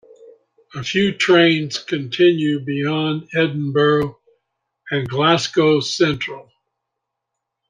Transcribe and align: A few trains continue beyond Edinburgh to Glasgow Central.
A 0.73 0.83
few 0.83 1.13
trains 1.13 1.77
continue 1.77 2.59
beyond 2.59 3.29
Edinburgh 3.35 4.19
to 4.89 5.03
Glasgow 5.03 5.79
Central. 5.79 6.51